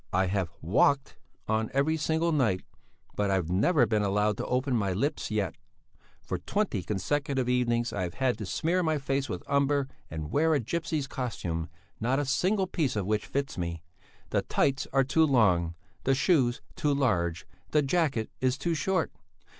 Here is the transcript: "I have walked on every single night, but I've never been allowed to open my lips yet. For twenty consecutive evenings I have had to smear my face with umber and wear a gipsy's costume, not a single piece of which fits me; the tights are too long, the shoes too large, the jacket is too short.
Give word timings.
"I 0.11 0.25
have 0.25 0.49
walked 0.61 1.15
on 1.47 1.69
every 1.75 1.95
single 1.95 2.31
night, 2.31 2.63
but 3.15 3.29
I've 3.29 3.51
never 3.51 3.85
been 3.85 4.01
allowed 4.01 4.35
to 4.37 4.45
open 4.47 4.75
my 4.75 4.93
lips 4.93 5.29
yet. 5.29 5.53
For 6.23 6.39
twenty 6.39 6.81
consecutive 6.81 7.47
evenings 7.47 7.93
I 7.93 8.01
have 8.01 8.15
had 8.15 8.39
to 8.39 8.47
smear 8.47 8.81
my 8.81 8.97
face 8.97 9.29
with 9.29 9.43
umber 9.45 9.87
and 10.09 10.31
wear 10.31 10.55
a 10.55 10.59
gipsy's 10.59 11.05
costume, 11.05 11.69
not 11.99 12.17
a 12.17 12.25
single 12.25 12.65
piece 12.65 12.95
of 12.95 13.05
which 13.05 13.27
fits 13.27 13.59
me; 13.59 13.83
the 14.31 14.41
tights 14.41 14.87
are 14.91 15.03
too 15.03 15.23
long, 15.23 15.75
the 16.03 16.15
shoes 16.15 16.61
too 16.75 16.95
large, 16.95 17.45
the 17.69 17.83
jacket 17.83 18.31
is 18.39 18.57
too 18.57 18.73
short. 18.73 19.11